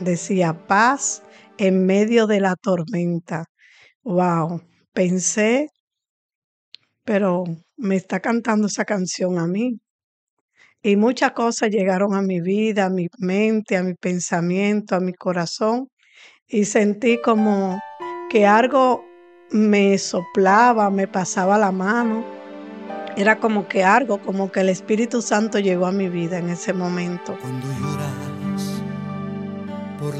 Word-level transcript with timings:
decía 0.00 0.66
paz 0.66 1.22
en 1.58 1.86
medio 1.86 2.26
de 2.26 2.40
la 2.40 2.56
tormenta. 2.56 3.46
Wow, 4.04 4.62
pensé, 4.92 5.68
pero 7.04 7.44
me 7.76 7.96
está 7.96 8.20
cantando 8.20 8.66
esa 8.66 8.84
canción 8.84 9.38
a 9.38 9.46
mí. 9.46 9.78
Y 10.82 10.96
muchas 10.96 11.32
cosas 11.32 11.70
llegaron 11.70 12.14
a 12.14 12.22
mi 12.22 12.40
vida, 12.40 12.86
a 12.86 12.90
mi 12.90 13.08
mente, 13.18 13.76
a 13.76 13.82
mi 13.82 13.94
pensamiento, 13.94 14.94
a 14.94 15.00
mi 15.00 15.12
corazón. 15.12 15.88
Y 16.46 16.64
sentí 16.64 17.20
como 17.20 17.80
que 18.30 18.46
algo 18.46 19.04
me 19.50 19.98
soplaba, 19.98 20.90
me 20.90 21.08
pasaba 21.08 21.58
la 21.58 21.72
mano. 21.72 22.24
Era 23.16 23.40
como 23.40 23.66
que 23.66 23.82
algo, 23.82 24.20
como 24.20 24.52
que 24.52 24.60
el 24.60 24.68
Espíritu 24.68 25.22
Santo 25.22 25.58
llegó 25.58 25.86
a 25.86 25.92
mi 25.92 26.08
vida 26.08 26.38
en 26.38 26.50
ese 26.50 26.72
momento. 26.72 27.36
Cuando 27.40 27.66
lloras 27.66 28.12
por 28.20 28.25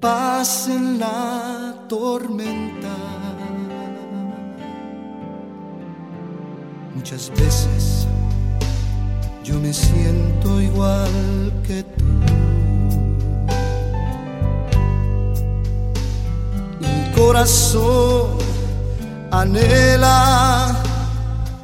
paz 0.00 0.68
en 0.68 0.98
la 0.98 1.74
tormenta. 1.88 2.96
Muchas 6.94 7.30
veces 7.30 8.06
yo 9.44 9.60
me 9.60 9.72
siento 9.72 10.60
igual 10.60 11.52
que 11.66 11.82
tú. 11.82 12.04
Mi 16.80 17.12
corazón 17.14 18.38
anhela 19.30 20.74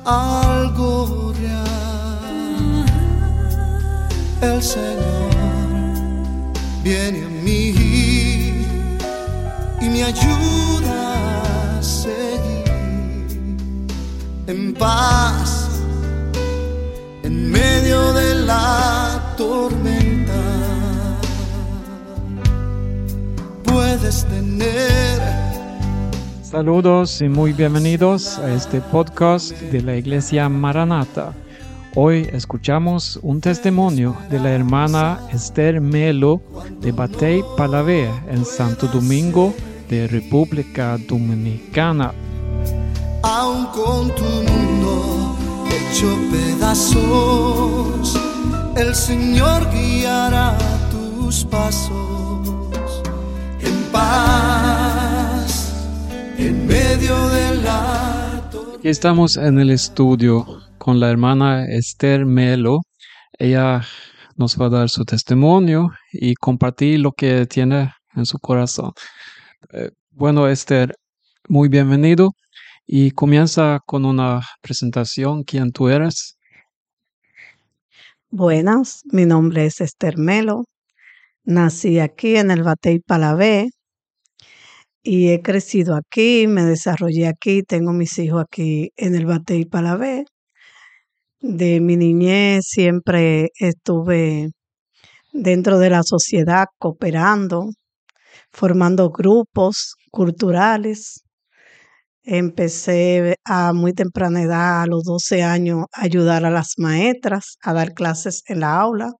algo 0.05 1.33
real. 1.41 2.87
El 4.41 4.63
Señor 4.63 5.31
viene 6.83 7.32
y 7.45 8.53
me 9.81 10.05
ayuda 10.05 11.79
a 11.79 11.83
seguir 11.83 12.71
en 14.47 14.73
paz 14.75 15.69
en 17.25 17.51
medio 17.51 18.13
de 18.13 18.35
la 18.47 19.35
tormenta. 19.37 20.33
Puedes 23.65 24.25
tener 24.27 25.21
Saludos 26.43 27.23
y 27.23 27.29
muy 27.29 27.53
bienvenidos 27.55 28.39
a 28.39 28.53
este 28.53 28.81
podcast 28.83 29.53
de 29.53 29.81
la 29.81 29.97
Iglesia 29.97 30.49
Maranata. 30.51 31.33
Hoy 31.95 32.27
escuchamos 32.33 33.19
un 33.21 33.43
testimonio 33.43 34.17
de 34.31 34.41
la 34.41 34.51
hermana 34.51 35.21
Esther 35.31 35.79
Melo 35.83 36.41
de 36.81 36.91
Batey 36.91 37.43
Palavé 37.55 38.11
en 38.31 38.47
Santo 38.47 38.87
Domingo 38.87 39.53
de 39.91 40.09
República 40.09 40.97
Dominicana. 40.97 42.15
Aun 43.23 43.67
con 43.67 44.15
tu 44.15 44.25
mundo 44.25 45.37
hecho 45.71 46.17
pedazos, 46.31 48.19
el 48.75 48.95
Señor 48.95 49.69
guiará 49.71 50.57
tus 50.91 51.45
pasos 51.45 53.03
en 53.61 53.83
paz 53.93 55.75
en 56.39 56.67
medio 56.67 57.29
de 57.29 57.57
la 57.57 58.43
Aquí 58.79 58.89
estamos 58.89 59.37
en 59.37 59.61
el 59.61 59.71
estudio 59.71 60.62
con 60.83 60.99
la 60.99 61.11
hermana 61.11 61.65
Esther 61.67 62.27
Melo. 62.27 62.81
Ella 63.39 63.83
nos 64.35 64.61
va 64.61 64.67
a 64.67 64.69
dar 64.69 64.89
su 64.89 65.05
testimonio 65.05 65.93
y 66.11 66.35
compartir 66.35 66.99
lo 66.99 67.13
que 67.13 67.47
tiene 67.47 67.93
en 68.17 68.27
su 68.27 68.41
corazón. 68.41 68.91
Eh, 69.73 69.91
bueno, 70.11 70.49
Esther, 70.49 70.97
muy 71.49 71.69
bienvenido 71.69 72.33
y 72.85 73.13
comienza 73.13 73.79
con 73.87 74.05
una 74.05 74.41
presentación. 74.61 75.45
¿Quién 75.45 75.71
tú 75.71 75.89
eres? 75.89 76.37
Buenas, 78.31 79.03
mi 79.13 79.25
nombre 79.25 79.67
es 79.67 79.81
Esther 79.81 80.19
Melo. 80.19 80.65
Nací 81.45 82.01
aquí 82.01 82.35
en 82.35 82.51
el 82.51 82.65
Batey 82.65 82.99
Palavé 82.99 83.71
y 85.05 85.29
he 85.29 85.43
crecido 85.43 85.95
aquí, 85.95 86.49
me 86.49 86.65
desarrollé 86.65 87.29
aquí, 87.29 87.63
tengo 87.63 87.93
mis 87.93 88.19
hijos 88.19 88.43
aquí 88.43 88.91
en 88.97 89.15
el 89.15 89.27
Batey 89.27 89.65
Palavé. 89.65 90.25
De 91.43 91.81
mi 91.81 91.97
niñez 91.97 92.67
siempre 92.69 93.51
estuve 93.59 94.51
dentro 95.33 95.81
de 95.81 95.91
la 95.91 96.05
sociedad 96.05 96.67
cooperando, 96.79 97.71
formando 98.53 99.11
grupos 99.11 99.97
culturales. 100.13 101.25
Empecé 102.23 103.39
a 103.45 103.73
muy 103.73 103.93
temprana 103.93 104.43
edad, 104.43 104.83
a 104.83 104.87
los 104.87 105.05
12 105.05 105.43
años, 105.43 105.87
a 105.93 106.05
ayudar 106.05 106.45
a 106.45 106.51
las 106.51 106.75
maestras 106.79 107.57
a 107.63 107.73
dar 107.73 107.93
clases 107.95 108.45
en 108.47 108.61
la 108.61 108.79
aula 108.79 109.11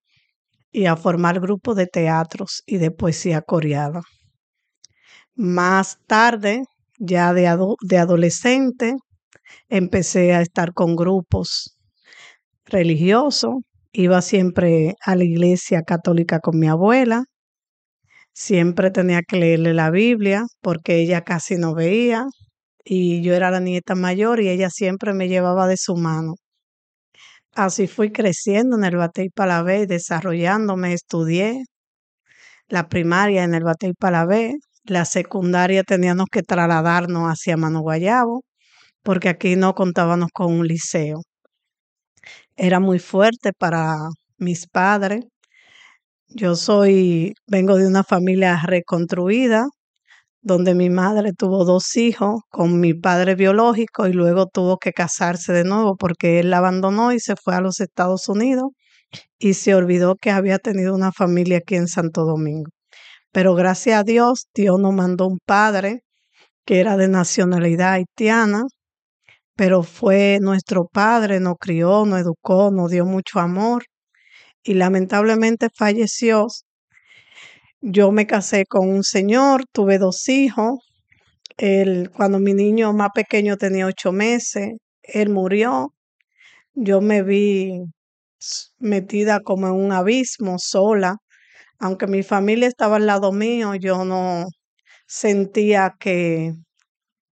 y 0.73 0.87
a 0.87 0.97
formar 0.97 1.41
grupos 1.41 1.77
de 1.77 1.89
teatros 1.89 2.63
y 2.67 2.79
de 2.79 2.93
poesía 2.93 3.43
coreana. 3.43 4.03
Más 5.35 5.99
tarde, 6.07 6.63
ya 6.99 7.33
de, 7.35 7.53
de 7.83 7.99
adolescente, 7.99 8.95
empecé 9.69 10.35
a 10.35 10.43
estar 10.43 10.73
con 10.73 10.95
grupos 10.97 11.77
religiosos. 12.67 13.57
Iba 13.93 14.23
siempre 14.23 14.95
a 15.05 15.17
la 15.17 15.25
iglesia 15.25 15.83
católica 15.83 16.41
con 16.41 16.59
mi 16.59 16.69
abuela. 16.69 17.25
Siempre 18.35 18.91
tenía 18.91 19.23
que 19.23 19.37
leerle 19.37 19.75
la 19.75 19.91
Biblia 19.91 20.45
porque 20.61 20.97
ella 21.01 21.23
casi 21.23 21.57
no 21.57 21.75
veía 21.75 22.27
y 22.85 23.23
yo 23.23 23.35
era 23.35 23.51
la 23.51 23.61
nieta 23.61 23.95
mayor 23.95 24.41
y 24.41 24.49
ella 24.49 24.71
siempre 24.71 25.15
me 25.15 25.29
llevaba 25.29 25.67
de 25.69 25.77
su 25.77 25.97
mano. 25.97 26.35
Así 27.55 27.87
fui 27.87 28.11
creciendo 28.13 28.77
en 28.77 28.85
el 28.85 28.97
Batey 28.97 29.29
Palavé, 29.31 29.87
desarrollándome, 29.87 30.95
estudié 30.95 31.65
la 32.69 32.89
primaria 32.89 33.45
en 33.45 33.55
el 33.55 33.65
Batey 33.65 33.93
Palavé, 33.93 34.55
la 34.85 35.05
secundaria 35.05 35.83
teníamos 35.85 36.27
que 36.33 36.43
trasladarnos 36.43 37.29
hacia 37.29 37.57
Mano 37.57 37.81
Guayabo, 37.83 38.43
porque 39.03 39.29
aquí 39.29 39.57
no 39.57 39.75
contábamos 39.75 40.31
con 40.33 40.53
un 40.53 40.67
liceo. 40.67 41.23
Era 42.57 42.81
muy 42.81 42.99
fuerte 42.99 43.53
para 43.53 43.97
mis 44.39 44.67
padres. 44.67 45.25
Yo 46.29 46.57
soy, 46.57 47.35
vengo 47.47 47.77
de 47.77 47.87
una 47.87 48.05
familia 48.05 48.61
reconstruida, 48.65 49.67
donde 50.43 50.75
mi 50.75 50.91
madre 50.91 51.33
tuvo 51.35 51.65
dos 51.65 51.97
hijos 51.97 52.43
con 52.51 52.81
mi 52.81 52.95
padre 52.95 53.35
biológico 53.37 54.07
y 54.09 54.13
luego 54.13 54.47
tuvo 54.47 54.79
que 54.79 54.93
casarse 54.93 55.53
de 55.53 55.65
nuevo 55.65 55.97
porque 55.97 56.41
él 56.41 56.51
la 56.51 56.59
abandonó 56.59 57.13
y 57.13 57.21
se 57.21 57.37
fue 57.37 57.55
a 57.55 57.61
los 57.61 57.81
Estados 57.81 58.29
Unidos 58.29 58.71
y 59.39 59.55
se 59.55 59.75
olvidó 59.75 60.17
que 60.17 60.31
había 60.31 60.59
tenido 60.59 60.95
una 60.95 61.13
familia 61.13 61.59
aquí 61.59 61.77
en 61.77 61.89
Santo 61.89 62.25
Domingo. 62.25 62.71
Pero 63.33 63.55
gracias 63.55 64.01
a 64.01 64.05
Dios, 64.05 64.47
Dios 64.55 64.79
nos 64.81 64.95
mandó 64.95 65.27
un 65.29 65.39
padre 65.47 66.03
que 66.67 66.81
era 66.81 66.97
de 66.97 67.09
nacionalidad 67.09 67.95
haitiana, 67.95 68.65
pero 69.57 69.83
fue 69.83 70.39
nuestro 70.41 70.87
padre, 70.87 71.41
nos 71.41 71.57
crió, 71.59 72.05
nos 72.07 72.21
educó, 72.21 72.71
nos 72.71 72.91
dio 72.91 73.05
mucho 73.07 73.39
amor 73.41 73.85
y 74.63 74.75
lamentablemente 74.75 75.69
falleció. 75.77 76.47
Yo 77.81 78.13
me 78.13 78.27
casé 78.27 78.65
con 78.67 78.89
un 78.89 79.03
señor, 79.05 79.65
tuve 79.73 79.99
dos 79.99 80.29
hijos. 80.29 80.79
Cuando 82.17 82.39
mi 82.39 82.55
niño 82.55 82.93
más 82.93 83.11
pequeño 83.15 83.57
tenía 83.57 83.87
ocho 83.87 84.13
meses, 84.13 84.71
él 85.03 85.31
murió. 85.31 85.93
Yo 86.75 87.01
me 87.01 87.23
vi 87.23 87.83
metida 88.79 89.41
como 89.41 89.67
en 89.67 89.75
un 89.75 89.93
abismo 89.93 90.57
sola. 90.59 91.17
Aunque 91.79 92.07
mi 92.07 92.23
familia 92.23 92.69
estaba 92.69 92.97
al 92.97 93.07
lado 93.07 93.33
mío, 93.33 93.75
yo 93.75 94.05
no 94.05 94.47
sentía 95.07 95.95
que, 95.99 96.53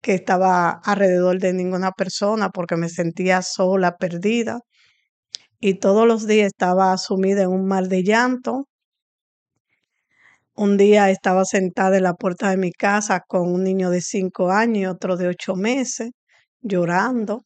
que 0.07 0.13
estaba 0.13 0.69
alrededor 0.85 1.37
de 1.37 1.51
ninguna 1.51 1.91
persona 1.91 2.49
porque 2.49 2.77
me 2.77 2.87
sentía 2.87 3.41
sola, 3.41 3.97
perdida. 3.97 4.61
Y 5.59 5.79
todos 5.79 6.07
los 6.07 6.27
días 6.27 6.47
estaba 6.47 6.97
sumida 6.97 7.43
en 7.43 7.49
un 7.49 7.65
mar 7.67 7.89
de 7.89 8.03
llanto. 8.03 8.69
Un 10.55 10.77
día 10.77 11.09
estaba 11.11 11.43
sentada 11.43 11.97
en 11.97 12.03
la 12.03 12.13
puerta 12.13 12.49
de 12.49 12.55
mi 12.55 12.71
casa 12.71 13.19
con 13.27 13.51
un 13.53 13.65
niño 13.65 13.89
de 13.89 13.99
cinco 13.99 14.49
años 14.49 14.77
y 14.77 14.85
otro 14.85 15.17
de 15.17 15.27
ocho 15.27 15.55
meses, 15.55 16.11
llorando, 16.61 17.43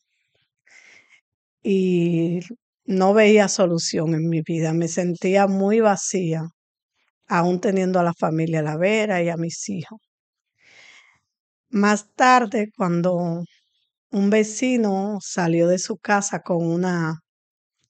y 1.63 2.41
no 2.85 3.15
veía 3.15 3.47
solución 3.47 4.13
en 4.13 4.29
mi 4.29 4.41
vida. 4.43 4.71
Me 4.73 4.87
sentía 4.87 5.47
muy 5.47 5.79
vacía, 5.79 6.43
aún 7.27 7.61
teniendo 7.61 7.99
a 7.99 8.03
la 8.03 8.13
familia 8.13 8.59
a 8.59 8.63
la 8.63 8.77
vera 8.77 9.23
y 9.23 9.29
a 9.29 9.37
mis 9.37 9.67
hijos. 9.69 10.10
Más 11.71 12.13
tarde, 12.15 12.69
cuando 12.75 13.43
un 14.11 14.29
vecino 14.29 15.19
salió 15.21 15.67
de 15.67 15.79
su 15.79 15.97
casa 15.97 16.41
con 16.41 16.65
una 16.65 17.19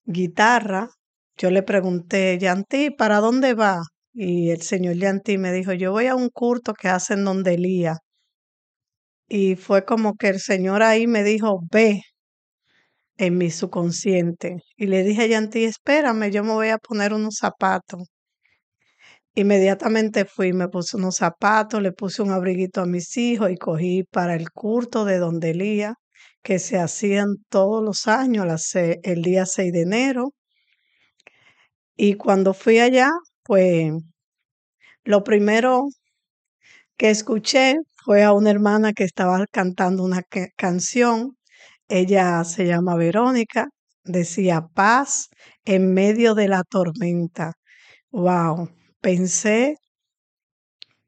guitarra, 0.05 0.89
yo 1.37 1.51
le 1.51 1.63
pregunté, 1.63 2.37
Yanti, 2.39 2.91
¿para 2.91 3.19
dónde 3.19 3.55
va? 3.55 3.81
Y 4.13 4.51
el 4.51 4.61
señor 4.61 4.95
Yanti 4.97 5.37
me 5.39 5.51
dijo, 5.53 5.73
yo 5.73 5.91
voy 5.91 6.07
a 6.07 6.15
un 6.15 6.29
culto 6.29 6.73
que 6.73 6.89
hacen 6.89 7.25
donde 7.25 7.55
Elías. 7.55 7.97
Y 9.27 9.55
fue 9.55 9.85
como 9.85 10.15
que 10.15 10.29
el 10.29 10.39
señor 10.39 10.83
ahí 10.83 11.07
me 11.07 11.23
dijo, 11.23 11.61
ve 11.71 12.01
en 13.17 13.37
mi 13.37 13.49
subconsciente. 13.51 14.57
Y 14.77 14.87
le 14.87 15.03
dije 15.03 15.23
a 15.23 15.27
Yanti, 15.27 15.63
espérame, 15.65 16.31
yo 16.31 16.43
me 16.43 16.53
voy 16.53 16.69
a 16.69 16.77
poner 16.77 17.13
unos 17.13 17.37
zapatos. 17.39 18.03
Inmediatamente 19.35 20.25
fui, 20.25 20.51
me 20.53 20.67
puse 20.67 20.97
unos 20.97 21.15
zapatos, 21.17 21.81
le 21.81 21.93
puse 21.93 22.21
un 22.21 22.31
abriguito 22.31 22.81
a 22.81 22.85
mis 22.85 23.15
hijos 23.17 23.49
y 23.49 23.57
cogí 23.57 24.03
para 24.03 24.35
el 24.35 24.51
culto 24.51 25.05
de 25.05 25.19
donde 25.19 25.51
Elías, 25.51 25.95
que 26.43 26.59
se 26.59 26.77
hacían 26.77 27.37
todos 27.49 27.81
los 27.83 28.07
años, 28.07 28.45
el 28.75 29.21
día 29.21 29.45
6 29.45 29.71
de 29.71 29.81
enero. 29.81 30.33
Y 31.95 32.15
cuando 32.15 32.53
fui 32.53 32.79
allá, 32.79 33.09
pues 33.43 33.93
lo 35.03 35.23
primero 35.23 35.87
que 36.97 37.09
escuché 37.09 37.77
fue 38.03 38.23
a 38.23 38.33
una 38.33 38.51
hermana 38.51 38.93
que 38.93 39.03
estaba 39.03 39.45
cantando 39.51 40.03
una 40.03 40.23
canción. 40.57 41.37
Ella 41.87 42.43
se 42.43 42.65
llama 42.65 42.95
Verónica, 42.95 43.69
decía 44.03 44.67
paz 44.73 45.29
en 45.65 45.93
medio 45.93 46.35
de 46.35 46.47
la 46.47 46.63
tormenta. 46.63 47.53
Wow, 48.11 48.69
pensé, 49.01 49.77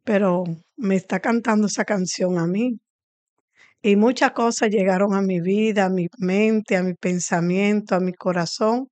pero 0.04 0.44
me 0.78 0.96
está 0.96 1.20
cantando 1.20 1.68
esa 1.68 1.86
canción 1.86 2.38
a 2.40 2.48
mí. 2.48 2.80
Y 3.82 3.96
muchas 3.98 4.32
cosas 4.32 4.70
llegaron 4.70 5.14
a 5.14 5.22
mi 5.22 5.42
vida, 5.42 5.86
a 5.86 5.90
mi 5.90 6.08
mente, 6.18 6.78
a 6.78 6.84
mi 6.84 6.94
pensamiento, 6.94 7.96
a 7.96 8.00
mi 8.00 8.14
corazón. 8.14 8.88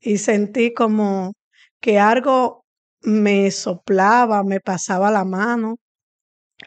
Y 0.00 0.18
sentí 0.18 0.74
como 0.74 1.32
que 1.80 1.98
algo 1.98 2.64
me 3.02 3.50
soplaba, 3.50 4.44
me 4.44 4.60
pasaba 4.60 5.10
la 5.10 5.24
mano. 5.24 5.76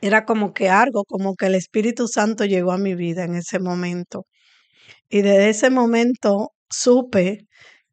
Era 0.01 0.25
como 0.25 0.53
que 0.53 0.69
algo, 0.69 1.03
como 1.05 1.35
que 1.35 1.47
el 1.47 1.55
Espíritu 1.55 2.07
Santo 2.07 2.45
llegó 2.45 2.71
a 2.73 2.77
mi 2.79 2.95
vida 2.95 3.23
en 3.25 3.35
ese 3.35 3.59
momento. 3.59 4.25
Y 5.09 5.21
desde 5.23 5.49
ese 5.49 5.69
momento 5.71 6.51
supe 6.69 7.47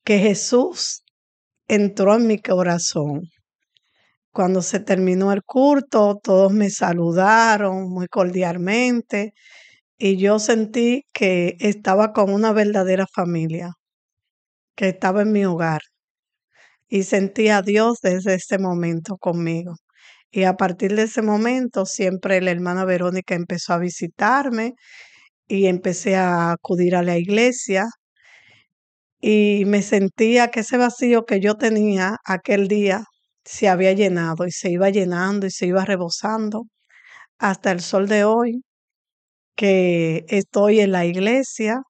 que 0.04 0.18
Jesús 0.20 1.02
entró 1.68 2.16
en 2.16 2.26
mi 2.28 2.38
corazón. 2.40 3.22
Cuando 4.36 4.60
se 4.60 4.80
terminó 4.80 5.32
el 5.32 5.42
culto, 5.44 6.20
todos 6.22 6.52
me 6.52 6.68
saludaron 6.68 7.88
muy 7.88 8.06
cordialmente 8.06 9.32
y 9.98 10.18
yo 10.18 10.38
sentí 10.38 11.04
que 11.14 11.56
estaba 11.60 12.12
con 12.12 12.30
una 12.30 12.52
verdadera 12.52 13.06
familia, 13.06 13.72
que 14.76 14.88
estaba 14.90 15.22
en 15.22 15.32
mi 15.32 15.46
hogar 15.46 15.80
y 16.88 17.04
sentí 17.04 17.48
a 17.48 17.62
Dios 17.62 18.00
desde 18.02 18.34
ese 18.34 18.58
momento 18.58 19.16
conmigo. 19.16 19.76
Y 20.30 20.44
a 20.44 20.56
partir 20.58 20.94
de 20.96 21.04
ese 21.04 21.22
momento, 21.22 21.86
siempre 21.86 22.42
la 22.42 22.50
hermana 22.50 22.84
Verónica 22.84 23.34
empezó 23.34 23.72
a 23.72 23.78
visitarme 23.78 24.74
y 25.48 25.66
empecé 25.66 26.16
a 26.16 26.52
acudir 26.52 26.96
a 26.96 27.02
la 27.02 27.18
iglesia 27.18 27.86
y 29.20 29.64
me 29.66 29.82
sentía 29.82 30.50
que 30.50 30.60
ese 30.60 30.76
vacío 30.78 31.24
que 31.24 31.40
yo 31.40 31.56
tenía 31.56 32.18
aquel 32.26 32.68
día 32.68 33.06
se 33.46 33.68
había 33.68 33.92
llenado 33.92 34.46
y 34.46 34.52
se 34.52 34.70
iba 34.70 34.90
llenando 34.90 35.46
y 35.46 35.50
se 35.50 35.66
iba 35.66 35.84
rebosando 35.84 36.64
hasta 37.38 37.72
el 37.72 37.80
sol 37.80 38.08
de 38.08 38.24
hoy 38.24 38.62
que 39.56 40.24
estoy 40.28 40.80
en 40.80 40.92
la 40.92 41.06
iglesia. 41.06 41.82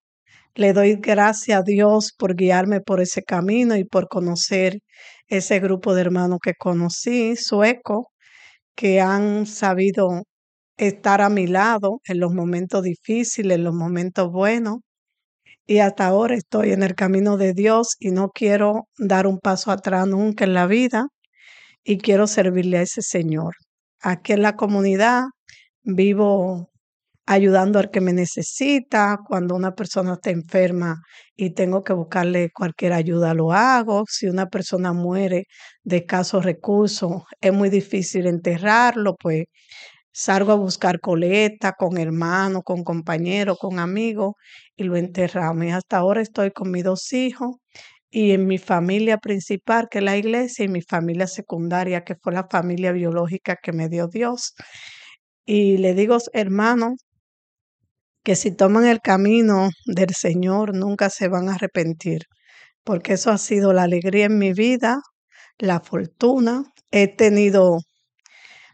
Le 0.54 0.72
doy 0.74 0.96
gracias 0.96 1.60
a 1.60 1.62
Dios 1.64 2.12
por 2.18 2.36
guiarme 2.36 2.80
por 2.82 3.00
ese 3.02 3.22
camino 3.22 3.76
y 3.76 3.84
por 3.84 4.08
conocer 4.08 4.80
ese 5.28 5.60
grupo 5.60 5.94
de 5.94 6.02
hermanos 6.02 6.40
que 6.42 6.54
conocí, 6.54 7.36
sueco, 7.36 8.12
que 8.76 9.00
han 9.00 9.46
sabido 9.46 10.24
estar 10.78 11.22
a 11.22 11.30
mi 11.30 11.46
lado 11.48 12.00
en 12.06 12.20
los 12.20 12.32
momentos 12.34 12.82
difíciles, 12.84 13.58
en 13.58 13.64
los 13.64 13.74
momentos 13.74 14.32
buenos. 14.32 14.78
Y 15.66 15.78
hasta 15.80 16.06
ahora 16.08 16.36
estoy 16.36 16.72
en 16.72 16.82
el 16.82 16.94
camino 16.94 17.36
de 17.38 17.54
Dios 17.54 17.96
y 18.00 18.10
no 18.12 18.30
quiero 18.30 18.88
dar 18.98 19.26
un 19.26 19.38
paso 19.40 19.70
atrás 19.72 20.06
nunca 20.08 20.44
en 20.44 20.54
la 20.54 20.66
vida 20.66 21.08
y 21.86 21.98
quiero 21.98 22.26
servirle 22.26 22.78
a 22.78 22.82
ese 22.82 23.02
Señor. 23.02 23.54
Aquí 24.02 24.32
en 24.32 24.42
la 24.42 24.56
comunidad 24.56 25.24
vivo 25.84 26.70
ayudando 27.26 27.78
al 27.78 27.90
que 27.90 28.00
me 28.00 28.12
necesita. 28.12 29.18
Cuando 29.26 29.54
una 29.54 29.74
persona 29.74 30.14
está 30.14 30.30
enferma 30.30 31.02
y 31.36 31.50
tengo 31.54 31.84
que 31.84 31.92
buscarle 31.92 32.50
cualquier 32.52 32.92
ayuda, 32.92 33.34
lo 33.34 33.52
hago. 33.52 34.04
Si 34.08 34.26
una 34.26 34.46
persona 34.48 34.92
muere 34.92 35.44
de 35.84 35.98
escasos 35.98 36.44
recursos, 36.44 37.22
es 37.40 37.52
muy 37.52 37.70
difícil 37.70 38.26
enterrarlo, 38.26 39.16
pues 39.16 39.44
salgo 40.12 40.52
a 40.52 40.56
buscar 40.56 41.00
coleta 41.00 41.72
con 41.78 41.98
hermanos, 41.98 42.62
con 42.64 42.84
compañeros, 42.84 43.58
con 43.60 43.78
amigos 43.78 44.34
y 44.76 44.84
lo 44.84 44.96
enterramos. 44.96 45.66
Y 45.66 45.70
hasta 45.70 45.98
ahora 45.98 46.22
estoy 46.22 46.50
con 46.52 46.70
mis 46.70 46.84
dos 46.84 47.12
hijos 47.12 47.56
y 48.10 48.32
en 48.32 48.46
mi 48.46 48.58
familia 48.58 49.18
principal, 49.18 49.88
que 49.90 49.98
es 49.98 50.04
la 50.04 50.16
iglesia, 50.16 50.64
y 50.64 50.68
mi 50.68 50.82
familia 50.82 51.26
secundaria, 51.26 52.04
que 52.04 52.16
fue 52.16 52.32
la 52.32 52.46
familia 52.48 52.92
biológica 52.92 53.56
que 53.62 53.72
me 53.72 53.88
dio 53.88 54.08
Dios. 54.08 54.54
Y 55.46 55.78
le 55.78 55.94
digo, 55.94 56.18
hermanos, 56.32 56.94
que 58.24 58.36
si 58.36 58.50
toman 58.52 58.86
el 58.86 59.00
camino 59.00 59.70
del 59.86 60.14
Señor 60.14 60.74
nunca 60.74 61.10
se 61.10 61.28
van 61.28 61.48
a 61.48 61.54
arrepentir, 61.54 62.22
porque 62.84 63.14
eso 63.14 63.30
ha 63.30 63.38
sido 63.38 63.72
la 63.72 63.84
alegría 63.84 64.26
en 64.26 64.38
mi 64.38 64.52
vida, 64.52 65.00
la 65.58 65.80
fortuna. 65.80 66.64
He 66.92 67.08
tenido 67.08 67.78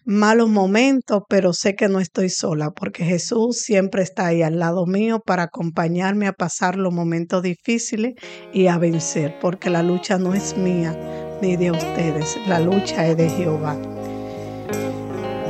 malos 0.04 0.48
momentos, 0.48 1.22
pero 1.28 1.52
sé 1.52 1.74
que 1.74 1.88
no 1.88 2.00
estoy 2.00 2.28
sola, 2.28 2.70
porque 2.70 3.04
Jesús 3.04 3.58
siempre 3.58 4.02
está 4.02 4.26
ahí 4.26 4.42
al 4.42 4.58
lado 4.58 4.86
mío 4.86 5.20
para 5.24 5.44
acompañarme 5.44 6.26
a 6.26 6.32
pasar 6.32 6.76
los 6.76 6.92
momentos 6.92 7.42
difíciles 7.42 8.14
y 8.52 8.66
a 8.66 8.78
vencer, 8.78 9.38
porque 9.40 9.70
la 9.70 9.82
lucha 9.82 10.18
no 10.18 10.34
es 10.34 10.56
mía 10.56 10.96
ni 11.40 11.56
de 11.56 11.70
ustedes, 11.70 12.38
la 12.46 12.60
lucha 12.60 13.06
es 13.06 13.16
de 13.16 13.28
Jehová. 13.28 13.76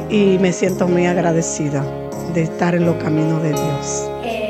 Y 0.09 0.38
me 0.38 0.52
siento 0.52 0.88
muy 0.88 1.06
agradecida 1.06 1.85
de 2.35 2.42
estar 2.42 2.75
en 2.75 2.87
los 2.87 2.97
caminos 2.97 3.42
de 3.42 3.50
Dios. 3.50 4.41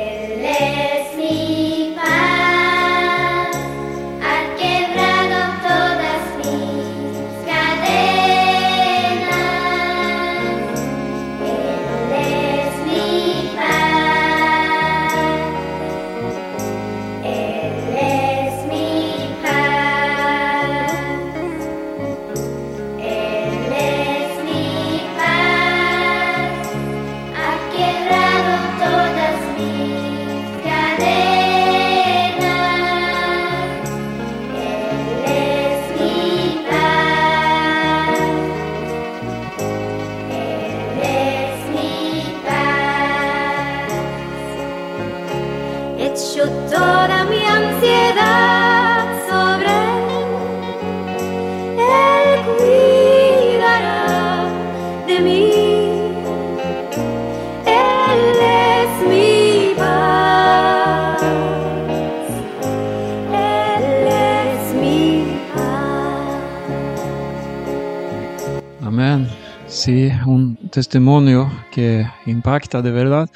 Testimonio 70.73 71.51
que 71.71 72.03
impacta 72.25 72.81
de 72.81 72.89
verdad. 72.89 73.29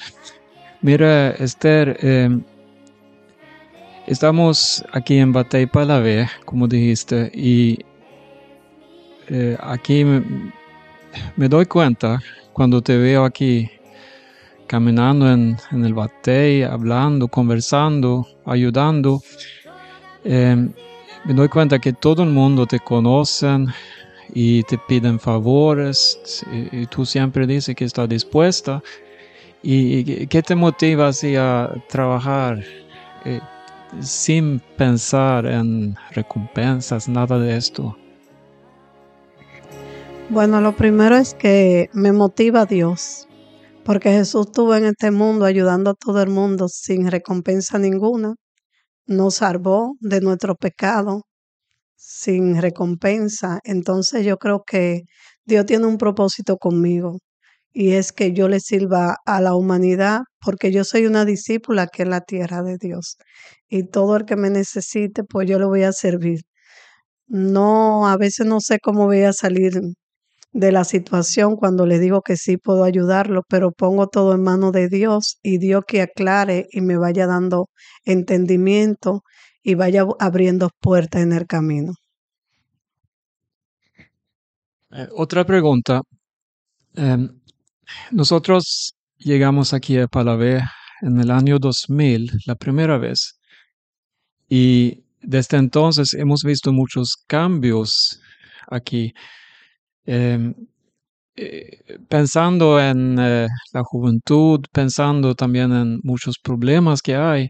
Mira, 0.82 1.30
Esther, 1.38 1.96
em, 2.02 2.42
estamos 4.08 4.84
aquí 4.92 5.20
en 5.20 5.32
Batey 5.32 5.68
Palave, 5.68 6.28
como 6.46 6.68
dijiste, 6.68 7.30
y 7.36 7.78
eh, 9.28 9.56
aquí 9.62 10.04
me, 10.04 11.48
doy 11.48 11.68
cuenta 11.68 12.20
cuando 12.54 12.82
te 12.82 12.98
veo 12.98 13.24
aquí 13.24 13.70
caminando 14.66 15.32
en, 15.32 15.58
el 15.72 15.94
Batey, 15.94 16.64
hablando, 16.64 17.28
conversando, 17.28 18.28
ayudando. 18.48 19.22
Em, 20.24 20.74
me 21.24 21.34
doy 21.36 21.50
cuenta 21.50 21.78
que 21.78 21.94
todo 21.94 22.24
el 22.24 22.30
mundo 22.30 22.66
te 22.66 22.80
conoce, 22.80 23.48
y 24.34 24.64
te 24.64 24.78
piden 24.78 25.20
favores 25.20 26.46
y, 26.52 26.86
tú 26.88 27.06
siempre 27.06 27.48
dices 27.48 27.76
que 27.76 27.86
estás 27.86 28.10
dispuesta. 28.10 28.84
¿Y 29.64 30.28
qué 30.28 30.42
te 30.44 30.56
motiva 30.56 31.08
así 31.08 31.36
a 31.36 31.74
trabajar 31.90 32.64
eh, 33.26 33.42
sin 34.00 34.60
pensar 34.78 35.46
en 35.46 35.96
recompensas, 36.12 37.10
nada 37.10 37.40
de 37.40 37.58
esto? 37.58 37.98
Bueno, 40.30 40.60
lo 40.60 40.76
primero 40.76 41.16
es 41.16 41.34
que 41.34 41.90
me 41.94 42.12
motiva 42.12 42.66
Dios, 42.66 43.28
porque 43.86 44.12
Jesús 44.12 44.48
estuvo 44.48 44.76
en 44.76 44.86
este 44.86 45.10
mundo 45.10 45.46
ayudando 45.46 45.92
a 45.92 45.94
todo 45.94 46.22
el 46.22 46.30
mundo 46.30 46.68
sin 46.68 47.10
recompensa 47.10 47.80
ninguna. 47.80 48.36
Nos 49.06 49.36
salvó 49.36 49.96
de 50.02 50.20
nuestro 50.20 50.56
pecado, 50.56 51.24
sin 51.98 52.62
recompensa. 52.62 53.60
Entonces 53.64 54.26
yo 54.26 54.38
creo 54.38 54.64
que 54.66 55.04
Dios 55.46 55.66
tiene 55.66 55.88
un 55.88 55.98
propósito 55.98 56.58
conmigo 56.58 57.18
y 57.74 57.94
es 57.94 58.12
que 58.14 58.34
yo 58.34 58.50
le 58.50 58.60
sirva 58.62 59.18
a 59.26 59.42
la 59.42 59.56
humanidad 59.56 60.22
porque 60.42 60.72
yo 60.72 60.84
soy 60.84 61.06
una 61.08 61.26
discípula 61.26 61.88
que 61.88 62.04
es 62.04 62.10
la 62.10 62.22
tierra 62.22 62.64
de 62.64 62.78
Dios 62.80 63.18
y 63.70 63.84
todo 63.90 64.18
el 64.18 64.26
que 64.26 64.36
me 64.38 64.50
necesite 64.50 65.24
pues 65.24 65.50
yo 65.50 65.60
le 65.60 65.66
voy 65.66 65.84
a 65.84 65.94
servir. 65.94 66.42
No, 67.28 68.08
a 68.08 68.18
veces 68.18 68.46
no 68.48 68.62
sé 68.62 68.80
cómo 68.80 69.06
voy 69.06 69.24
a 69.24 69.34
salir 69.34 69.74
de 70.54 70.72
la 70.72 70.84
situación 70.86 71.56
cuando 71.56 71.86
le 71.86 72.00
digo 72.00 72.22
que 72.22 72.38
sí 72.38 72.58
puedo 72.58 72.84
ayudarlo, 72.84 73.44
pero 73.50 73.72
pongo 73.72 74.08
todo 74.08 74.34
en 74.34 74.44
manos 74.44 74.72
de 74.74 74.90
Dios 74.90 75.38
y 75.44 75.60
Dios 75.60 75.84
que 75.88 76.02
aclare 76.02 76.68
y 76.72 76.82
me 76.82 76.98
vaya 76.98 77.28
dando 77.28 77.70
entendimiento 78.06 79.24
y 79.68 79.76
vaya 79.76 80.06
abriendo 80.20 80.70
puertas 80.80 81.22
en 81.24 81.34
el 81.34 81.46
camino. 81.46 81.92
Eh, 84.92 85.10
otra 85.14 85.46
pregunta. 85.46 86.02
Em, 86.96 87.30
nosotros 88.12 88.94
llegamos 89.18 89.74
aquí 89.74 89.98
a 89.98 90.08
Palavé 90.08 90.62
en 91.02 91.20
el 91.20 91.32
año 91.32 91.60
2000, 91.60 92.32
la 92.46 92.56
primera 92.56 92.98
vez, 92.98 93.42
y 94.48 95.04
desde 95.22 95.58
entonces 95.58 96.14
hemos 96.14 96.44
visto 96.44 96.72
muchos 96.72 97.18
cambios 97.28 98.22
aquí. 98.70 99.14
Em, 100.06 100.56
eh, 101.36 102.00
pensando 102.08 102.80
en 102.80 103.18
eh, 103.20 103.48
la 103.74 103.84
juventud, 103.84 104.62
pensando 104.72 105.36
también 105.36 105.74
en 105.74 106.00
muchos 106.04 106.38
problemas 106.42 107.02
que 107.02 107.16
hay, 107.18 107.50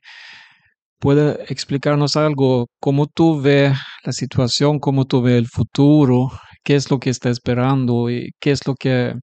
¿Puede 1.00 1.44
explicarnos 1.51 2.16
algo? 2.16 2.68
¿Cómo 2.80 3.06
tú 3.06 3.39
ves 3.39 3.77
la 4.04 4.12
situación? 4.12 4.80
¿Cómo 4.80 5.06
tú 5.06 5.22
ves 5.22 5.36
el 5.36 5.48
futuro? 5.48 6.32
¿Qué 6.63 6.75
es 6.75 6.89
lo 6.89 7.00
que 7.00 7.12
está 7.12 7.30
esperando? 7.30 8.10
¿Y 8.10 8.32
qué 8.39 8.51
es 8.51 8.66
lo 8.66 8.74
que 8.74 9.13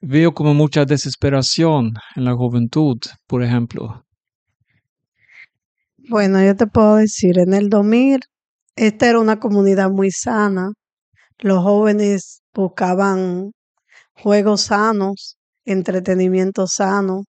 veo 0.00 0.34
como 0.34 0.52
mucha 0.52 0.84
desesperación 0.84 1.92
en 2.16 2.24
la 2.24 2.34
juventud, 2.34 2.98
por 3.26 3.44
ejemplo? 3.44 4.04
Bueno, 6.08 6.44
yo 6.44 6.56
te 6.56 6.66
puedo 6.66 6.96
decir, 6.96 7.38
en 7.38 7.54
el 7.54 7.68
2000, 7.68 8.20
esta 8.76 9.08
era 9.08 9.20
una 9.20 9.38
comunidad 9.38 9.90
muy 9.90 10.10
sana. 10.10 10.70
Los 11.38 11.62
jóvenes 11.62 12.42
buscaban 12.52 13.52
juegos 14.14 14.62
sanos, 14.62 15.36
entretenimiento 15.64 16.66
sano, 16.66 17.22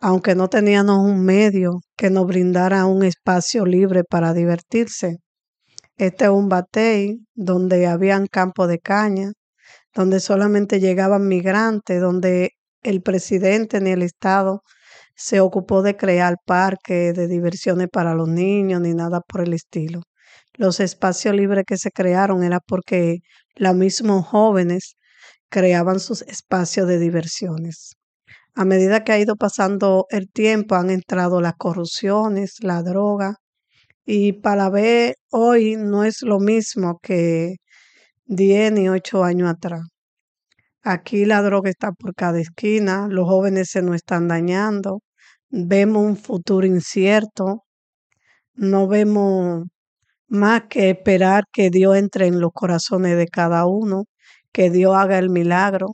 aunque 0.00 0.34
no 0.34 0.48
teníamos 0.48 0.98
un 0.98 1.24
medio 1.24 1.80
que 1.96 2.10
nos 2.10 2.26
brindara 2.26 2.86
un 2.86 3.04
espacio 3.04 3.66
libre 3.66 4.02
para 4.04 4.32
divertirse. 4.32 5.18
Este 5.96 6.24
es 6.24 6.30
un 6.30 6.48
batey 6.48 7.18
donde 7.34 7.86
habían 7.86 8.26
campo 8.26 8.66
de 8.66 8.78
caña, 8.80 9.32
donde 9.94 10.20
solamente 10.20 10.80
llegaban 10.80 11.28
migrantes, 11.28 12.00
donde 12.00 12.52
el 12.82 13.02
presidente 13.02 13.80
ni 13.80 13.90
el 13.90 14.02
Estado 14.02 14.62
se 15.16 15.40
ocupó 15.40 15.82
de 15.82 15.96
crear 15.96 16.36
parques 16.46 17.14
de 17.14 17.28
diversiones 17.28 17.88
para 17.92 18.14
los 18.14 18.28
niños 18.28 18.80
ni 18.80 18.94
nada 18.94 19.20
por 19.20 19.42
el 19.42 19.52
estilo. 19.54 20.02
Los 20.54 20.80
espacios 20.80 21.34
libres 21.36 21.64
que 21.66 21.76
se 21.76 21.90
crearon 21.90 22.42
era 22.44 22.60
porque 22.60 23.18
los 23.56 23.74
mismos 23.76 24.26
jóvenes 24.26 24.96
creaban 25.50 26.00
sus 26.00 26.22
espacios 26.22 26.88
de 26.88 26.98
diversiones 26.98 27.99
a 28.54 28.64
medida 28.64 29.04
que 29.04 29.12
ha 29.12 29.18
ido 29.18 29.36
pasando 29.36 30.06
el 30.10 30.28
tiempo, 30.30 30.74
han 30.74 30.90
entrado 30.90 31.40
las 31.40 31.54
corrupciones, 31.56 32.56
la 32.60 32.82
droga, 32.82 33.36
y 34.04 34.32
para 34.34 34.70
ver 34.70 35.16
hoy 35.30 35.76
no 35.76 36.04
es 36.04 36.22
lo 36.22 36.40
mismo 36.40 36.98
que 37.02 37.56
10 38.26 38.72
ni 38.72 38.88
8 38.88 39.24
años 39.24 39.50
atrás. 39.50 39.82
Aquí 40.82 41.24
la 41.26 41.42
droga 41.42 41.70
está 41.70 41.92
por 41.92 42.14
cada 42.14 42.40
esquina, 42.40 43.06
los 43.08 43.28
jóvenes 43.28 43.70
se 43.70 43.82
nos 43.82 43.96
están 43.96 44.28
dañando, 44.28 45.00
vemos 45.50 46.04
un 46.04 46.16
futuro 46.16 46.66
incierto, 46.66 47.64
no 48.54 48.88
vemos 48.88 49.64
más 50.28 50.64
que 50.70 50.90
esperar 50.90 51.44
que 51.52 51.70
Dios 51.70 51.96
entre 51.96 52.26
en 52.26 52.40
los 52.40 52.52
corazones 52.54 53.16
de 53.16 53.26
cada 53.28 53.66
uno, 53.66 54.04
que 54.52 54.70
Dios 54.70 54.94
haga 54.96 55.18
el 55.18 55.30
milagro, 55.30 55.88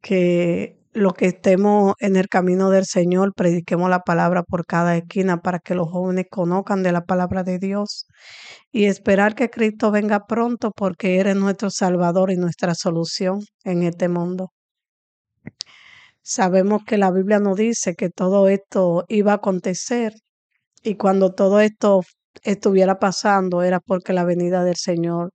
que 0.00 0.78
los 0.96 1.12
que 1.12 1.26
estemos 1.26 1.94
en 2.00 2.16
el 2.16 2.28
camino 2.28 2.70
del 2.70 2.86
Señor, 2.86 3.34
prediquemos 3.34 3.90
la 3.90 4.00
palabra 4.00 4.42
por 4.42 4.64
cada 4.64 4.96
esquina 4.96 5.42
para 5.42 5.58
que 5.58 5.74
los 5.74 5.90
jóvenes 5.90 6.24
conozcan 6.30 6.82
de 6.82 6.90
la 6.90 7.04
palabra 7.04 7.42
de 7.42 7.58
Dios 7.58 8.06
y 8.72 8.86
esperar 8.86 9.34
que 9.34 9.50
Cristo 9.50 9.90
venga 9.90 10.24
pronto 10.26 10.70
porque 10.74 11.18
eres 11.18 11.36
nuestro 11.36 11.68
Salvador 11.68 12.30
y 12.30 12.36
nuestra 12.36 12.74
solución 12.74 13.40
en 13.64 13.82
este 13.82 14.08
mundo. 14.08 14.52
Sabemos 16.22 16.82
que 16.86 16.96
la 16.96 17.10
Biblia 17.10 17.40
nos 17.40 17.56
dice 17.56 17.94
que 17.94 18.08
todo 18.08 18.48
esto 18.48 19.04
iba 19.08 19.32
a 19.32 19.36
acontecer 19.36 20.14
y 20.82 20.96
cuando 20.96 21.34
todo 21.34 21.60
esto 21.60 22.00
estuviera 22.42 22.98
pasando 22.98 23.62
era 23.62 23.80
porque 23.80 24.14
la 24.14 24.24
venida 24.24 24.64
del 24.64 24.76
Señor 24.76 25.32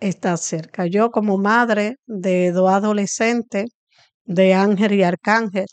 está 0.00 0.36
cerca. 0.36 0.86
Yo 0.86 1.10
como 1.10 1.38
madre 1.38 1.96
de 2.06 2.50
dos 2.52 2.70
adolescentes, 2.70 3.75
de 4.26 4.54
Ángel 4.54 4.92
y 4.94 5.02
Arcángel. 5.02 5.66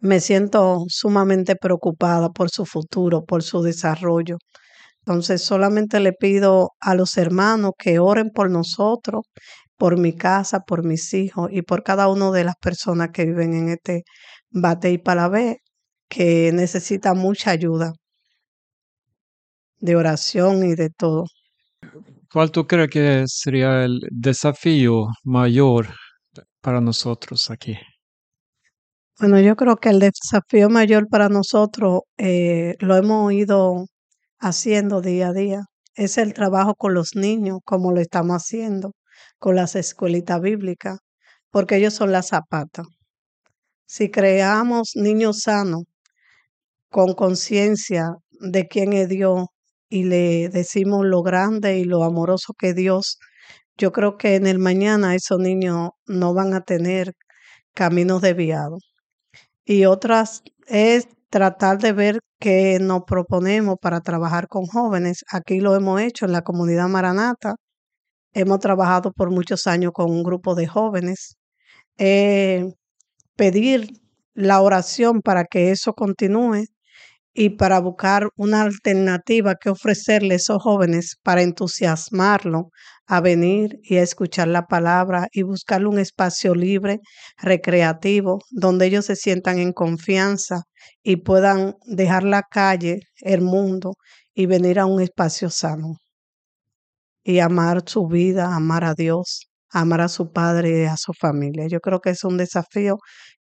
Me 0.00 0.20
siento 0.20 0.84
sumamente 0.88 1.56
preocupada 1.56 2.30
por 2.30 2.50
su 2.50 2.66
futuro, 2.66 3.24
por 3.24 3.42
su 3.42 3.62
desarrollo. 3.62 4.38
Entonces 5.00 5.42
solamente 5.42 6.00
le 6.00 6.12
pido 6.12 6.70
a 6.80 6.94
los 6.94 7.16
hermanos 7.16 7.72
que 7.78 7.98
oren 7.98 8.30
por 8.30 8.50
nosotros, 8.50 9.24
por 9.76 9.98
mi 9.98 10.14
casa, 10.16 10.60
por 10.60 10.84
mis 10.84 11.14
hijos 11.14 11.50
y 11.52 11.62
por 11.62 11.82
cada 11.82 12.08
una 12.08 12.30
de 12.32 12.44
las 12.44 12.56
personas 12.56 13.10
que 13.12 13.26
viven 13.26 13.54
en 13.54 13.68
este 13.70 14.02
bate 14.50 14.90
y 14.90 14.98
palabé, 14.98 15.58
que 16.08 16.52
necesita 16.52 17.14
mucha 17.14 17.50
ayuda 17.52 17.92
de 19.80 19.96
oración 19.96 20.64
y 20.64 20.74
de 20.74 20.90
todo. 20.90 21.26
¿Cuál 22.32 22.50
tú 22.50 22.66
crees 22.66 22.90
que 22.90 23.24
sería 23.26 23.84
el 23.84 24.00
desafío 24.10 25.06
mayor 25.24 25.88
para 26.66 26.80
nosotros 26.80 27.48
aquí? 27.48 27.78
Bueno, 29.20 29.38
yo 29.38 29.54
creo 29.54 29.76
que 29.76 29.90
el 29.90 30.00
desafío 30.00 30.68
mayor 30.68 31.06
para 31.08 31.28
nosotros 31.28 32.00
eh, 32.18 32.74
lo 32.80 32.96
hemos 32.96 33.32
ido 33.32 33.86
haciendo 34.40 35.00
día 35.00 35.28
a 35.28 35.32
día. 35.32 35.60
Es 35.94 36.18
el 36.18 36.34
trabajo 36.34 36.74
con 36.74 36.92
los 36.92 37.14
niños, 37.14 37.60
como 37.64 37.92
lo 37.92 38.00
estamos 38.00 38.42
haciendo, 38.42 38.94
con 39.38 39.54
las 39.54 39.76
escuelitas 39.76 40.40
bíblicas, 40.40 40.98
porque 41.52 41.76
ellos 41.76 41.94
son 41.94 42.10
la 42.10 42.24
zapata. 42.24 42.82
Si 43.86 44.10
creamos 44.10 44.96
niños 44.96 45.42
sanos, 45.42 45.84
con 46.90 47.14
conciencia 47.14 48.08
de 48.40 48.66
quién 48.66 48.92
es 48.92 49.08
Dios, 49.08 49.46
y 49.88 50.02
le 50.02 50.48
decimos 50.48 51.06
lo 51.06 51.22
grande 51.22 51.78
y 51.78 51.84
lo 51.84 52.02
amoroso 52.02 52.54
que 52.58 52.74
Dios 52.74 53.20
yo 53.78 53.92
creo 53.92 54.16
que 54.18 54.36
en 54.36 54.46
el 54.46 54.58
mañana 54.58 55.14
esos 55.14 55.38
niños 55.38 55.90
no 56.06 56.34
van 56.34 56.54
a 56.54 56.62
tener 56.62 57.14
caminos 57.74 58.22
desviados. 58.22 58.82
Y 59.64 59.86
otras 59.86 60.42
es 60.68 61.08
tratar 61.30 61.78
de 61.78 61.92
ver 61.92 62.20
qué 62.40 62.78
nos 62.80 63.04
proponemos 63.04 63.76
para 63.80 64.00
trabajar 64.00 64.48
con 64.48 64.66
jóvenes. 64.66 65.24
Aquí 65.32 65.60
lo 65.60 65.76
hemos 65.76 66.00
hecho 66.00 66.26
en 66.26 66.32
la 66.32 66.42
comunidad 66.42 66.88
Maranata. 66.88 67.56
Hemos 68.34 68.60
trabajado 68.60 69.12
por 69.12 69.30
muchos 69.30 69.66
años 69.66 69.92
con 69.94 70.10
un 70.10 70.22
grupo 70.24 70.54
de 70.54 70.66
jóvenes. 70.68 71.36
Eh, 71.98 72.74
pedir 73.36 73.88
la 74.34 74.60
oración 74.62 75.22
para 75.22 75.44
que 75.44 75.70
eso 75.72 75.94
continúe 75.94 76.66
y 77.38 77.50
para 77.50 77.80
buscar 77.80 78.30
una 78.36 78.62
alternativa 78.62 79.56
que 79.56 79.68
ofrecerle 79.68 80.34
a 80.34 80.36
esos 80.38 80.62
jóvenes 80.62 81.16
para 81.22 81.42
entusiasmarlo 81.42 82.70
a 83.06 83.20
venir 83.20 83.78
y 83.82 83.98
a 83.98 84.02
escuchar 84.02 84.48
la 84.48 84.66
palabra 84.66 85.28
y 85.32 85.42
buscarle 85.42 85.88
un 85.88 85.98
espacio 85.98 86.54
libre, 86.54 87.00
recreativo, 87.36 88.38
donde 88.50 88.86
ellos 88.86 89.04
se 89.04 89.16
sientan 89.16 89.58
en 89.58 89.74
confianza 89.74 90.62
y 91.02 91.16
puedan 91.16 91.74
dejar 91.84 92.24
la 92.24 92.42
calle, 92.42 93.00
el 93.20 93.42
mundo 93.42 93.96
y 94.34 94.46
venir 94.46 94.78
a 94.80 94.86
un 94.86 95.02
espacio 95.02 95.50
sano 95.50 95.98
y 97.22 97.40
amar 97.40 97.82
su 97.86 98.06
vida, 98.06 98.54
amar 98.56 98.84
a 98.84 98.94
Dios, 98.94 99.50
amar 99.70 100.00
a 100.00 100.08
su 100.08 100.32
padre 100.32 100.84
y 100.84 100.84
a 100.86 100.96
su 100.96 101.12
familia. 101.12 101.66
Yo 101.68 101.80
creo 101.80 102.00
que 102.00 102.10
es 102.10 102.24
un 102.24 102.38
desafío 102.38 102.96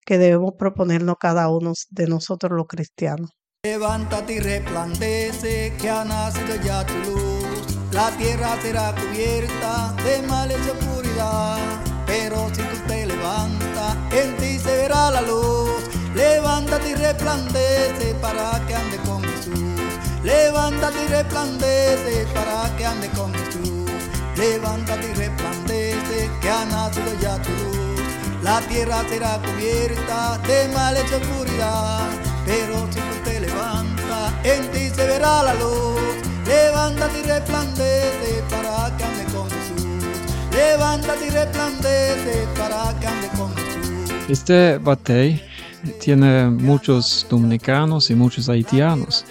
que 0.06 0.18
debemos 0.18 0.52
proponernos 0.60 1.16
cada 1.18 1.50
uno 1.50 1.72
de 1.92 2.08
nosotros 2.08 2.52
los 2.52 2.68
cristianos. 2.68 3.30
Levántate 3.66 4.34
y 4.34 4.40
resplandece 4.40 5.74
que 5.82 5.90
ha 5.90 6.04
nacido 6.06 6.56
ya 6.64 6.86
tu 6.86 6.94
luz. 7.10 7.80
La 7.94 8.12
tierra 8.12 8.56
será 8.62 8.94
cubierta 8.94 9.92
de 10.04 10.22
males 10.28 10.60
y 10.68 10.70
oscuridad. 10.70 11.58
Pero 12.06 12.48
si 12.54 12.62
tú 12.62 12.78
te 12.88 13.08
levantas, 13.08 13.96
en 14.12 14.38
ti 14.38 14.60
se 14.60 14.72
verá 14.82 15.10
la 15.10 15.22
luz. 15.22 15.82
Levántate 16.14 16.92
y 16.92 16.94
resplandece 16.94 18.14
para 18.22 18.64
que 18.68 18.76
ande 18.76 18.98
con 18.98 19.24
Jesús. 19.24 19.82
Levántate 20.24 21.04
y 21.04 21.08
resplandece 21.08 22.28
para 22.36 22.78
que 22.78 22.86
ande 22.86 23.10
con 23.18 23.34
Jesús. 23.34 23.90
Levántate 24.38 25.10
y 25.10 25.14
resplandece 25.16 26.30
que 26.40 26.50
ha 26.52 26.66
nacido 26.66 27.12
ya 27.20 27.42
tu 27.42 27.50
luz. 27.50 28.00
La 28.44 28.62
tierra 28.62 29.04
será 29.10 29.42
cubierta 29.42 30.38
de 30.48 30.68
males 30.68 31.06
y 31.10 31.16
oscuridad. 31.16 32.35
Pero 32.46 32.88
si 32.92 33.00
tú 33.00 33.16
te 33.24 33.40
levantas, 33.40 34.34
en 34.44 34.72
ti 34.72 34.90
se 34.96 35.06
verá 35.08 35.44
la 35.44 35.54
luz. 35.56 36.00
Levántate 36.48 37.20
y 37.20 37.24
resplandece 37.24 38.44
para 38.50 38.96
que 38.98 39.04
ande 39.04 39.26
con 39.34 39.50
Jesús. 39.50 40.04
Levántate 40.52 41.26
y 41.26 41.30
resplandece 41.30 42.48
para 42.58 43.00
que 43.00 43.08
ande 43.08 43.28
con 43.38 43.56
Jesús. 43.56 44.30
Este 44.30 44.78
batey 44.78 45.42
tiene 46.00 46.50
muchos 46.50 47.26
dominicanos 47.30 48.10
y 48.10 48.16
muchos 48.16 48.50
haitianos. 48.50 49.26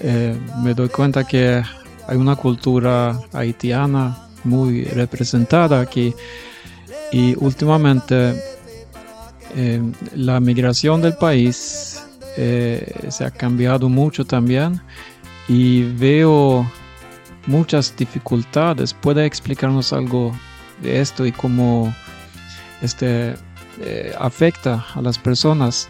Eh, 0.00 0.38
me 0.62 0.74
doy 0.74 0.88
cuenta 0.88 1.24
que 1.24 1.62
hay 2.06 2.16
una 2.16 2.36
cultura 2.36 3.18
haitiana 3.32 4.28
muy 4.44 4.84
representada 4.84 5.80
aquí 5.80 6.14
y 7.12 7.34
últimamente 7.36 8.40
eh, 9.54 9.80
la 10.14 10.38
migración 10.40 11.00
del 11.00 11.16
país 11.16 11.95
eh, 12.36 13.06
se 13.08 13.24
ha 13.24 13.30
cambiado 13.30 13.88
mucho 13.88 14.24
también 14.24 14.80
y 15.48 15.84
veo 15.94 16.70
muchas 17.46 17.94
dificultades. 17.96 18.92
¿Puede 18.94 19.24
explicarnos 19.24 19.92
algo 19.92 20.32
de 20.82 21.00
esto 21.00 21.24
y 21.26 21.32
cómo 21.32 21.94
este 22.82 23.34
eh, 23.80 24.14
afecta 24.18 24.84
a 24.94 25.00
las 25.00 25.18
personas? 25.18 25.88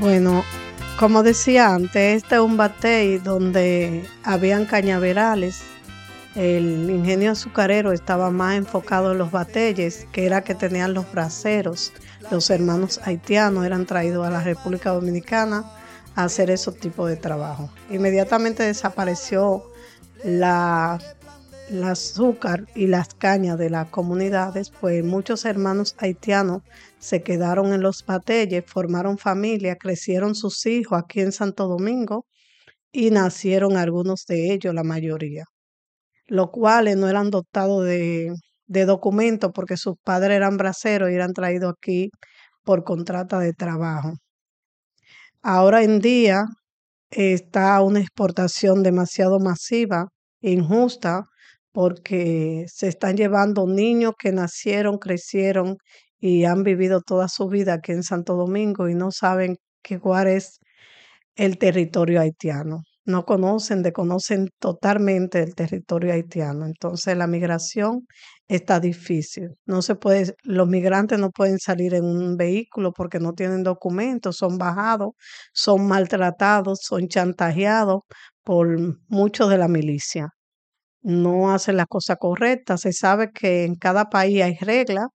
Bueno, 0.00 0.44
como 0.98 1.22
decía 1.22 1.74
antes, 1.74 2.22
este 2.22 2.36
es 2.36 2.40
un 2.40 2.56
batey 2.56 3.18
donde 3.18 4.04
habían 4.24 4.66
cañaverales. 4.66 5.71
El 6.34 6.88
ingenio 6.88 7.32
azucarero 7.32 7.92
estaba 7.92 8.30
más 8.30 8.56
enfocado 8.56 9.12
en 9.12 9.18
los 9.18 9.30
bateyes, 9.30 10.06
que 10.12 10.24
era 10.24 10.42
que 10.42 10.54
tenían 10.54 10.94
los 10.94 11.10
braceros. 11.12 11.92
Los 12.30 12.48
hermanos 12.48 13.00
haitianos 13.04 13.66
eran 13.66 13.84
traídos 13.84 14.26
a 14.26 14.30
la 14.30 14.42
República 14.42 14.90
Dominicana 14.90 15.64
a 16.14 16.24
hacer 16.24 16.50
esos 16.50 16.78
tipos 16.78 17.10
de 17.10 17.16
trabajo. 17.16 17.70
Inmediatamente 17.90 18.62
desapareció 18.62 19.70
la, 20.24 20.98
azúcar 21.84 22.66
y 22.74 22.86
las 22.86 23.14
cañas 23.14 23.58
de 23.58 23.70
las 23.70 23.88
comunidades, 23.88 24.70
pues 24.70 25.04
muchos 25.04 25.44
hermanos 25.44 25.94
haitianos 25.98 26.62
se 26.98 27.22
quedaron 27.22 27.72
en 27.72 27.82
los 27.82 28.04
bateyes, 28.04 28.64
formaron 28.66 29.18
familia, 29.18 29.76
crecieron 29.76 30.34
sus 30.34 30.64
hijos 30.66 30.98
aquí 30.98 31.20
en 31.20 31.32
Santo 31.32 31.68
Domingo 31.68 32.26
y 32.90 33.10
nacieron 33.10 33.76
algunos 33.76 34.26
de 34.26 34.52
ellos, 34.52 34.74
la 34.74 34.84
mayoría, 34.84 35.46
los 36.26 36.50
cuales 36.50 36.96
no 36.96 37.08
eran 37.08 37.30
dotados 37.30 37.84
de, 37.84 38.34
documentos 38.66 39.50
porque 39.54 39.76
sus 39.76 39.96
padres 40.02 40.36
eran 40.36 40.56
braceros 40.56 41.10
y 41.10 41.14
eran 41.14 41.34
traídos 41.34 41.74
aquí 41.76 42.10
por 42.64 42.84
contrata 42.84 43.38
de 43.38 43.52
trabajo. 43.52 44.12
Ahora 45.42 45.82
en 45.82 46.00
día 46.00 46.44
está 47.10 47.80
una 47.82 48.00
exportación 48.00 48.82
demasiado 48.82 49.40
masiva, 49.40 50.06
injusta, 50.40 51.24
porque 51.72 52.66
se 52.68 52.88
están 52.88 53.16
llevando 53.16 53.66
niños 53.66 54.14
que 54.18 54.32
nacieron, 54.32 54.98
crecieron 54.98 55.76
y 56.20 56.44
han 56.44 56.62
vivido 56.62 57.00
toda 57.00 57.28
su 57.28 57.48
vida 57.48 57.74
aquí 57.74 57.92
en 57.92 58.02
Santo 58.04 58.36
Domingo 58.36 58.88
y 58.88 58.94
no 58.94 59.10
saben 59.10 59.56
qué 59.82 59.98
cuál 59.98 60.28
es 60.28 60.60
el 61.36 61.58
territorio 61.58 62.20
haitiano. 62.20 62.82
No 63.04 63.24
conocen, 63.24 63.82
desconocen 63.82 64.48
totalmente 64.60 65.42
el 65.42 65.54
territorio 65.56 66.12
haitiano. 66.12 66.66
Entonces 66.66 67.16
la 67.16 67.26
migración 67.26 68.06
está 68.46 68.78
difícil. 68.78 69.50
No 69.66 69.82
se 69.82 69.96
puede, 69.96 70.36
los 70.44 70.68
migrantes 70.68 71.18
no 71.18 71.30
pueden 71.30 71.58
salir 71.58 71.94
en 71.94 72.04
un 72.04 72.36
vehículo 72.36 72.92
porque 72.92 73.18
no 73.18 73.32
tienen 73.32 73.64
documentos, 73.64 74.36
son 74.36 74.56
bajados, 74.56 75.10
son 75.52 75.86
maltratados, 75.88 76.80
son 76.82 77.08
chantajeados 77.08 78.02
por 78.44 78.68
muchos 79.08 79.50
de 79.50 79.58
la 79.58 79.66
milicia. 79.68 80.28
No 81.02 81.52
hacen 81.52 81.76
la 81.76 81.86
cosa 81.86 82.16
correcta. 82.16 82.78
Se 82.78 82.92
sabe 82.92 83.32
que 83.32 83.64
en 83.64 83.76
cada 83.76 84.06
país 84.10 84.42
hay 84.42 84.56
reglas, 84.60 85.08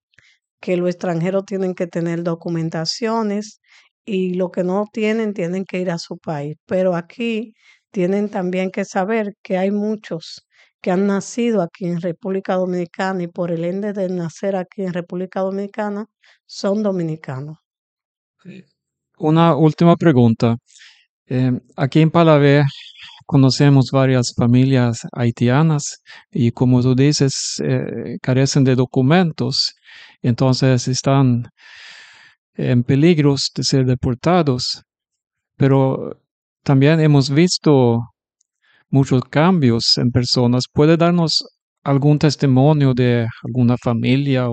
que 0.62 0.78
los 0.78 0.90
extranjeros 0.90 1.46
tienen 1.46 1.76
que 1.76 1.88
tener 1.88 2.24
documentaciones 2.24 3.60
y 4.06 4.36
lo 4.36 4.52
que 4.52 4.64
no 4.64 4.86
tienen 4.92 5.34
tienen 5.34 5.66
que 5.66 5.80
ir 5.80 5.92
a 5.92 6.00
su 6.00 6.18
país. 6.18 6.56
Pero 6.66 6.96
aquí 6.96 7.54
tienen 7.92 8.30
también 8.30 8.72
que 8.72 8.86
saber 8.86 9.34
que 9.42 9.58
hay 9.58 9.72
muchos 9.72 10.48
que 10.82 10.92
han 10.92 11.08
nacido 11.08 11.62
aquí 11.62 11.86
en 11.86 12.02
República 12.02 12.56
Dominicana 12.56 13.24
y 13.24 13.28
por 13.28 13.52
el 13.52 13.66
ende 13.66 13.94
de 13.94 14.10
nacer 14.10 14.56
aquí 14.56 14.84
en 14.84 14.94
República 14.94 15.42
Dominicana 15.42 16.06
son 16.46 16.84
dominicanos. 16.84 17.58
Una 19.18 19.56
última 19.56 19.96
pregunta. 19.96 20.58
Eh, 21.26 21.60
aquí 21.76 22.02
en 22.02 22.12
Palavé 22.12 22.64
conocemos 23.26 23.90
varias 23.92 24.34
familias 24.36 25.00
haitianas 25.12 26.02
y 26.32 26.52
como 26.52 26.82
tú 26.82 26.96
dices, 26.96 27.62
eh, 27.64 28.18
carecen 28.22 28.64
de 28.64 28.76
documentos, 28.76 29.74
entonces 30.22 30.88
están 30.88 31.50
en 32.54 32.84
peligro 32.84 33.36
de 33.56 33.64
ser 33.64 33.86
deportados. 33.86 34.84
Pero 35.58 36.22
también 36.68 37.00
hemos 37.00 37.30
visto 37.30 38.02
muchos 38.90 39.22
cambios 39.30 39.98
en 39.98 40.12
personas. 40.12 40.66
¿Puede 40.70 40.98
darnos 40.98 41.46
algún 41.82 42.20
testimonio 42.20 42.94
de 42.94 43.26
alguna 43.46 43.78
familia? 43.82 44.48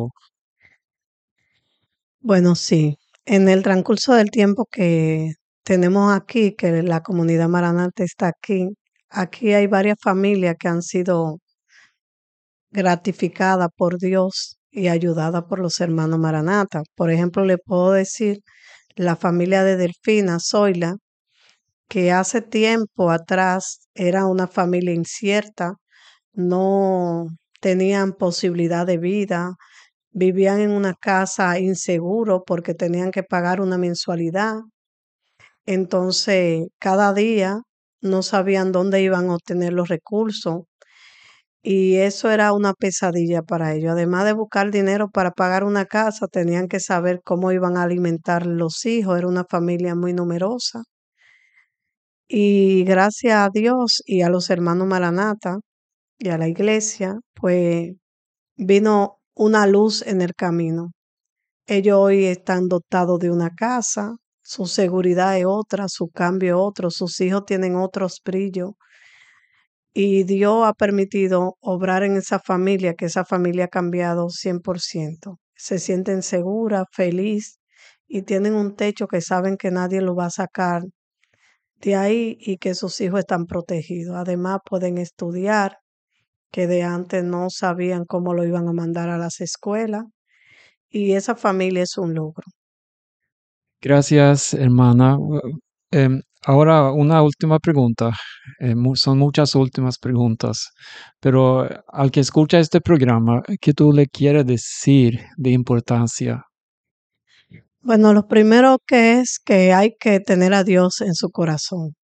Bueno, 2.20 2.55
sí. 2.55 2.96
En 3.24 3.48
el 3.48 3.64
transcurso 3.64 4.14
del 4.14 4.31
tiempo 4.31 4.64
que 4.70 5.33
tenemos 5.64 6.14
aquí, 6.14 6.55
que 6.55 6.85
la 6.85 7.00
comunidad 7.00 7.48
maranata 7.48 8.05
está 8.05 8.29
aquí, 8.29 8.68
aquí 9.09 9.53
hay 9.53 9.66
varias 9.66 9.96
familias 10.00 10.55
que 10.57 10.68
han 10.68 10.83
sido 10.83 11.38
gratificadas 12.70 13.70
por 13.77 13.98
Dios 13.98 14.59
y 14.70 14.87
ayudadas 14.87 15.42
por 15.48 15.59
los 15.59 15.81
hermanos 15.81 16.20
maranata. 16.20 16.83
Por 16.94 17.11
ejemplo, 17.11 17.44
le 17.44 17.59
puedo 17.59 17.90
decir 17.90 18.38
la 18.94 19.16
familia 19.16 19.64
de 19.64 19.77
Delfina, 19.77 20.38
Zoila, 20.38 20.94
que 21.88 22.12
hace 22.12 22.42
tiempo 22.42 23.11
atrás 23.11 23.88
era 23.94 24.27
una 24.27 24.47
familia 24.49 24.94
incierta, 24.94 25.75
no 26.35 27.27
tenían 27.61 28.14
posibilidad 28.14 28.87
de 28.87 28.99
vida, 28.99 29.55
vivían 30.12 30.61
en 30.61 30.73
una 30.73 30.94
casa 30.94 31.59
inseguro 31.61 32.44
porque 32.47 32.75
tenían 32.75 33.12
que 33.12 33.23
pagar 33.25 33.61
una 33.62 33.79
mensualidad. 33.79 34.57
Entonces, 35.66 36.68
cada 36.79 37.12
día 37.14 37.61
no 38.01 38.23
sabían 38.23 38.73
dónde 38.73 39.03
iban 39.03 39.31
a 39.31 39.35
obtener 39.37 39.73
los 39.73 39.88
recursos 39.88 40.62
y 41.62 41.97
eso 41.97 42.31
era 42.31 42.53
una 42.53 42.75
pesadilla 42.75 43.42
para 43.42 43.75
ellos. 43.75 43.92
Además 43.92 44.25
de 44.27 44.33
buscar 44.35 44.70
dinero 44.70 45.09
para 45.11 45.31
pagar 45.33 45.64
una 45.64 45.87
casa, 45.87 46.27
tenían 46.29 46.68
que 46.68 46.81
saber 46.81 47.20
cómo 47.25 47.53
iban 47.53 47.77
a 47.77 47.83
alimentar 47.85 48.47
los 48.47 48.85
hijos. 48.87 49.18
Era 49.18 49.29
una 49.29 49.44
familia 49.44 49.94
muy 49.94 50.12
numerosa. 50.12 50.83
Y 52.29 52.85
gracias 52.85 53.35
a 53.37 53.51
Dios 53.53 54.03
y 54.07 54.23
a 54.23 54.31
los 54.31 54.49
hermanos 54.51 54.87
Maranata, 54.87 55.59
y 56.19 56.31
a 56.31 56.39
la 56.39 56.49
iglesia, 56.49 57.19
pues 57.35 57.93
vino 58.57 59.19
una 59.35 59.67
luz 59.67 60.03
en 60.07 60.23
el 60.23 60.35
camino. 60.35 60.93
Ellos 61.67 61.99
hoy 61.99 62.27
están 62.27 62.69
dotados 62.69 63.19
de 63.21 63.31
una 63.31 63.51
casa, 63.51 64.17
su 64.43 64.67
seguridad 64.67 65.39
es 65.39 65.47
otra, 65.47 65.89
su 65.89 66.09
cambio 66.09 66.57
es 66.57 66.61
otro, 66.61 66.91
sus 66.91 67.21
hijos 67.21 67.45
tienen 67.47 67.77
otros 67.77 68.21
brillos. 68.25 68.73
Y 69.95 70.25
Dios 70.25 70.67
ha 70.67 70.73
permitido 70.75 71.57
obrar 71.61 72.03
en 72.03 72.17
esa 72.17 72.39
familia, 72.41 72.95
que 72.95 73.07
esa 73.07 73.25
familia 73.25 73.67
ha 73.67 73.69
cambiado 73.69 74.29
100%. 74.29 75.39
Se 75.57 75.79
sienten 75.79 76.23
seguras, 76.23 76.85
feliz 76.93 77.59
y 78.09 78.23
tienen 78.23 78.55
un 78.55 78.77
techo 78.77 79.07
que 79.09 79.21
saben 79.21 79.57
que 79.57 79.71
nadie 79.71 80.01
lo 80.03 80.15
va 80.17 80.27
a 80.27 80.31
sacar 80.31 80.83
de 81.85 81.97
ahí 81.97 82.37
y 82.40 82.57
que 82.57 82.75
sus 82.75 83.01
hijos 83.01 83.20
están 83.20 83.47
protegidos. 83.47 84.16
Además 84.16 84.61
pueden 84.64 84.99
estudiar, 84.99 85.79
que 86.51 86.66
de 86.66 86.83
antes 86.83 87.25
no 87.25 87.51
sabían 87.51 88.05
cómo 88.07 88.35
lo 88.35 88.44
iban 88.47 88.68
a 88.68 88.73
mandar 88.73 89.11
a 89.11 89.18
las 89.18 89.40
escuelas. 89.40 90.05
Y 90.90 91.12
esa 91.12 91.35
familia 91.37 91.83
es 91.83 91.99
un 91.99 92.14
logro. 92.14 92.44
Gracias, 93.83 94.55
hermana. 94.55 95.18
Em, 95.90 96.23
ahora 96.47 96.90
una 96.92 97.23
última 97.23 97.59
pregunta. 97.59 98.12
Eh, 98.61 98.75
son 98.94 99.18
muchas 99.18 99.55
últimas 99.55 99.99
preguntas, 99.99 100.70
pero 101.20 101.68
al 101.88 102.11
que 102.11 102.20
escucha 102.20 102.59
este 102.59 102.81
programa, 102.81 103.42
¿qué 103.61 103.73
tú 103.75 103.92
le 103.92 104.07
quieres 104.07 104.47
decir 104.47 105.20
de 105.37 105.51
importancia? 105.51 106.44
Bueno, 107.87 108.14
lo 108.14 108.27
primero 108.29 108.79
que 108.87 109.20
es 109.20 109.38
que 109.44 109.75
hay 109.75 109.94
que 110.01 110.18
tener 110.18 110.55
a 110.55 110.64
Dios 110.64 111.03
en 111.03 111.14
su 111.14 111.29
corazón 111.31 111.94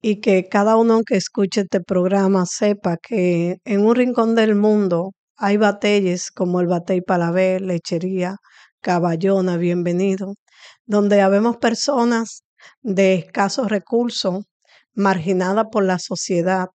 y 0.00 0.20
que 0.20 0.48
cada 0.48 0.76
uno 0.76 1.02
que 1.06 1.16
escuche 1.16 1.62
este 1.62 1.82
programa 1.82 2.46
sepa 2.46 2.96
que 2.96 3.58
en 3.64 3.84
un 3.84 3.94
rincón 3.94 4.34
del 4.34 4.54
mundo 4.54 5.10
hay 5.36 5.58
batallas 5.58 6.30
como 6.30 6.60
el 6.60 6.66
Batey 6.66 7.02
Palavé, 7.02 7.60
Lechería, 7.60 8.36
Caballona, 8.80 9.58
Bienvenido, 9.58 10.34
donde 10.86 11.20
habemos 11.20 11.58
personas 11.58 12.44
de 12.80 13.14
escasos 13.16 13.68
recursos, 13.68 14.44
marginadas 14.94 15.66
por 15.70 15.84
la 15.84 15.98
sociedad, 15.98 16.68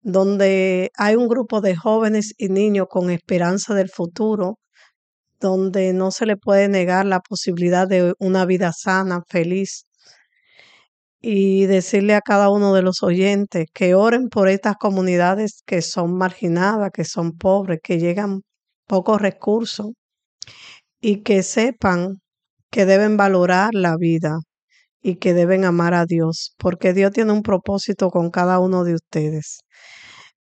donde 0.00 0.90
hay 0.96 1.14
un 1.16 1.28
grupo 1.28 1.60
de 1.60 1.76
jóvenes 1.76 2.34
y 2.36 2.48
niños 2.48 2.88
con 2.90 3.10
esperanza 3.10 3.74
del 3.74 3.90
futuro, 3.90 4.58
donde 5.40 5.92
no 5.92 6.10
se 6.10 6.26
le 6.26 6.36
puede 6.36 6.68
negar 6.68 7.06
la 7.06 7.20
posibilidad 7.20 7.88
de 7.88 8.14
una 8.18 8.44
vida 8.46 8.72
sana, 8.72 9.22
feliz. 9.28 9.86
Y 11.20 11.66
decirle 11.66 12.14
a 12.14 12.20
cada 12.20 12.48
uno 12.50 12.74
de 12.74 12.82
los 12.82 13.02
oyentes 13.02 13.66
que 13.74 13.94
oren 13.94 14.28
por 14.28 14.48
estas 14.48 14.76
comunidades 14.76 15.62
que 15.66 15.82
son 15.82 16.16
marginadas, 16.16 16.90
que 16.92 17.04
son 17.04 17.32
pobres, 17.32 17.80
que 17.82 17.98
llegan 17.98 18.42
pocos 18.86 19.20
recursos 19.20 19.88
y 21.00 21.22
que 21.22 21.42
sepan 21.42 22.20
que 22.70 22.86
deben 22.86 23.16
valorar 23.16 23.70
la 23.74 23.96
vida 23.96 24.38
y 25.02 25.16
que 25.16 25.34
deben 25.34 25.64
amar 25.64 25.94
a 25.94 26.06
Dios, 26.06 26.54
porque 26.58 26.92
Dios 26.92 27.12
tiene 27.12 27.32
un 27.32 27.42
propósito 27.42 28.10
con 28.10 28.30
cada 28.30 28.58
uno 28.60 28.84
de 28.84 28.94
ustedes. 28.94 29.60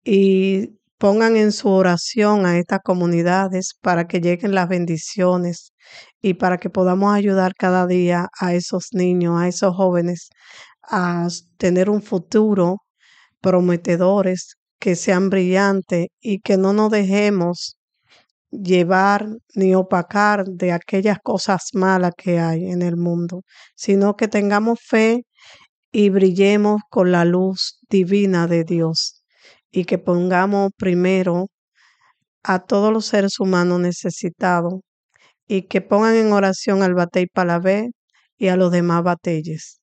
Y 0.04 0.78
pongan 0.98 1.36
en 1.36 1.52
su 1.52 1.68
oración 1.68 2.46
a 2.46 2.58
estas 2.58 2.80
comunidades 2.82 3.74
para 3.80 4.06
que 4.06 4.20
lleguen 4.20 4.54
las 4.54 4.68
bendiciones 4.68 5.72
y 6.22 6.34
para 6.34 6.58
que 6.58 6.70
podamos 6.70 7.14
ayudar 7.14 7.54
cada 7.54 7.86
día 7.86 8.28
a 8.40 8.54
esos 8.54 8.88
niños, 8.92 9.40
a 9.40 9.48
esos 9.48 9.74
jóvenes 9.76 10.28
a 10.82 11.28
tener 11.58 11.90
un 11.90 12.02
futuro 12.02 12.78
prometedores, 13.40 14.56
que 14.78 14.96
sean 14.96 15.30
brillantes 15.30 16.08
y 16.20 16.40
que 16.40 16.56
no 16.56 16.72
nos 16.72 16.90
dejemos 16.90 17.76
llevar 18.50 19.26
ni 19.54 19.74
opacar 19.74 20.44
de 20.46 20.72
aquellas 20.72 21.18
cosas 21.22 21.70
malas 21.74 22.12
que 22.16 22.38
hay 22.38 22.66
en 22.70 22.82
el 22.82 22.96
mundo, 22.96 23.42
sino 23.74 24.16
que 24.16 24.28
tengamos 24.28 24.80
fe 24.82 25.24
y 25.92 26.10
brillemos 26.10 26.82
con 26.90 27.12
la 27.12 27.24
luz 27.24 27.78
divina 27.88 28.46
de 28.46 28.64
Dios 28.64 29.22
y 29.70 29.84
que 29.84 29.98
pongamos 29.98 30.70
primero 30.76 31.48
a 32.42 32.60
todos 32.60 32.92
los 32.92 33.06
seres 33.06 33.40
humanos 33.40 33.80
necesitados 33.80 34.74
y 35.48 35.62
que 35.62 35.80
pongan 35.80 36.16
en 36.16 36.32
oración 36.32 36.82
al 36.82 36.94
Batey 36.94 37.26
Palavé 37.26 37.90
y 38.38 38.48
a 38.48 38.56
los 38.56 38.72
demás 38.72 39.02
batelles. 39.02 39.80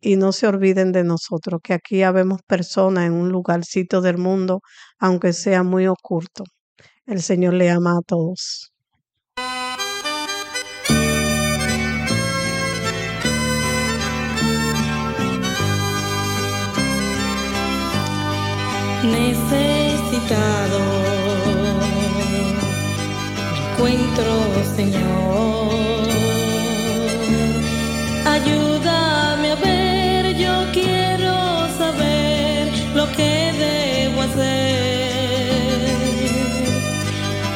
Y 0.00 0.16
no 0.16 0.32
se 0.32 0.46
olviden 0.46 0.92
de 0.92 1.04
nosotros, 1.04 1.60
que 1.62 1.74
aquí 1.74 2.02
habemos 2.02 2.40
personas 2.46 3.06
en 3.06 3.14
un 3.14 3.30
lugarcito 3.30 4.02
del 4.02 4.18
mundo, 4.18 4.60
aunque 4.98 5.32
sea 5.32 5.62
muy 5.62 5.86
oculto. 5.86 6.44
El 7.06 7.22
Señor 7.22 7.54
le 7.54 7.70
ama 7.70 7.92
a 7.98 8.02
todos. 8.06 8.73
Necesitado 19.04 20.80
encuentro, 23.70 24.32
Señor. 24.74 25.74
Ayúdame 28.26 29.52
a 29.52 29.56
ver, 29.56 30.36
yo 30.36 30.54
quiero 30.72 31.34
saber 31.78 32.72
lo 32.94 33.06
que 33.12 33.52
debo 33.58 34.22
hacer 34.22 34.74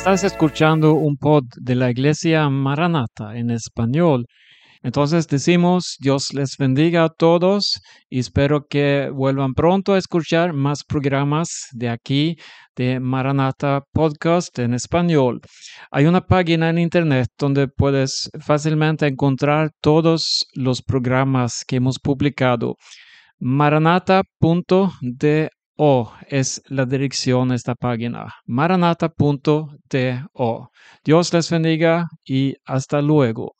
Estás 0.05 0.25
escuchando 0.25 0.93
un 0.97 1.17
pod 1.17 1.45
de 1.57 1.75
la 1.75 1.91
Iglesia 1.91 2.51
Maranata 2.51 3.39
en 3.39 3.49
español. 3.49 4.27
Entonces 4.83 5.27
decimos, 5.29 5.97
Dios 5.99 6.35
les 6.35 6.59
bendiga 6.59 7.05
a 7.05 7.09
todos 7.09 7.81
y 8.11 8.19
espero 8.19 8.67
que 8.69 9.09
vuelvan 9.11 9.55
pronto 9.55 9.95
a 9.95 9.99
escuchar 9.99 10.53
más 10.53 10.85
programas 10.85 11.69
de 11.73 11.89
aquí 11.89 12.37
de 12.77 13.01
Maranata 13.01 13.81
Podcast 13.95 14.59
en 14.59 14.75
español. 14.75 15.41
Hay 15.91 16.05
una 16.05 16.21
página 16.21 16.69
en 16.69 16.81
internet 16.81 17.29
donde 17.39 17.69
puedes 17.69 18.29
fácilmente 18.41 19.07
encontrar 19.07 19.71
todos 19.81 20.45
los 20.53 20.83
programas 20.83 21.65
que 21.67 21.77
hemos 21.77 21.99
publicado. 21.99 22.77
Maranata.do 25.77 26.13
es 26.29 26.63
la 26.69 26.87
dirección 26.87 27.49
de 27.49 27.57
esta 27.57 27.75
página. 27.75 28.33
Maranata.do. 28.47 29.71
Dios 31.05 31.33
les 31.33 31.51
bendiga 31.51 32.09
y 32.25 32.55
hasta 32.65 33.03
luego. 33.03 33.54